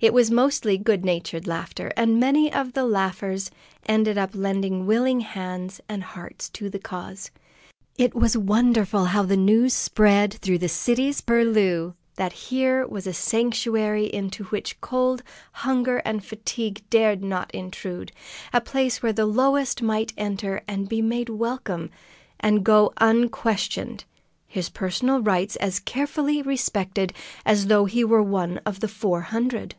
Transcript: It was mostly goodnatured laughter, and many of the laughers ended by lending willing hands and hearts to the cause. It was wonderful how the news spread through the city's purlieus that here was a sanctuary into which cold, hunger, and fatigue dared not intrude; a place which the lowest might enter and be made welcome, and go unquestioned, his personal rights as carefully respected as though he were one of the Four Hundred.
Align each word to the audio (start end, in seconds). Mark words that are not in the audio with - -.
It 0.00 0.12
was 0.12 0.32
mostly 0.32 0.78
goodnatured 0.78 1.46
laughter, 1.46 1.92
and 1.96 2.18
many 2.18 2.52
of 2.52 2.72
the 2.72 2.84
laughers 2.84 3.52
ended 3.86 4.16
by 4.16 4.28
lending 4.32 4.84
willing 4.84 5.20
hands 5.20 5.80
and 5.88 6.02
hearts 6.02 6.48
to 6.48 6.68
the 6.68 6.80
cause. 6.80 7.30
It 7.96 8.12
was 8.12 8.36
wonderful 8.36 9.04
how 9.04 9.22
the 9.22 9.36
news 9.36 9.74
spread 9.74 10.32
through 10.34 10.58
the 10.58 10.68
city's 10.68 11.20
purlieus 11.20 11.92
that 12.16 12.32
here 12.32 12.84
was 12.84 13.06
a 13.06 13.12
sanctuary 13.12 14.06
into 14.12 14.42
which 14.46 14.80
cold, 14.80 15.22
hunger, 15.52 15.98
and 15.98 16.24
fatigue 16.24 16.82
dared 16.90 17.22
not 17.22 17.52
intrude; 17.54 18.10
a 18.52 18.60
place 18.60 19.02
which 19.02 19.14
the 19.14 19.24
lowest 19.24 19.82
might 19.82 20.12
enter 20.18 20.62
and 20.66 20.88
be 20.88 21.00
made 21.00 21.28
welcome, 21.28 21.90
and 22.40 22.64
go 22.64 22.92
unquestioned, 22.96 24.04
his 24.48 24.68
personal 24.68 25.20
rights 25.20 25.54
as 25.56 25.78
carefully 25.78 26.42
respected 26.42 27.12
as 27.46 27.68
though 27.68 27.84
he 27.84 28.02
were 28.02 28.20
one 28.22 28.58
of 28.66 28.80
the 28.80 28.88
Four 28.88 29.20
Hundred. 29.20 29.76